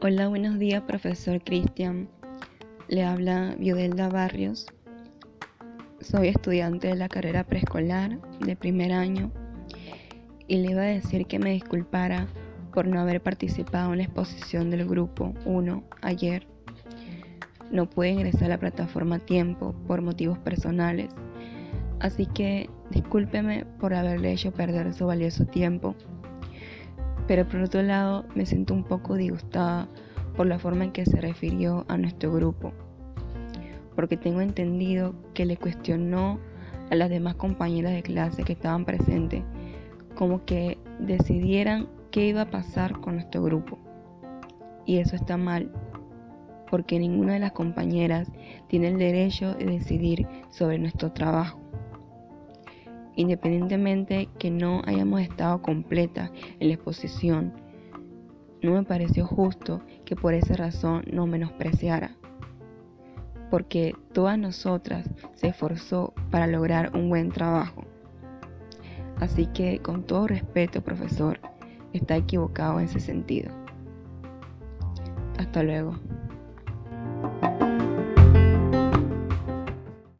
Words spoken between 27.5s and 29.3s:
otro lado me siento un poco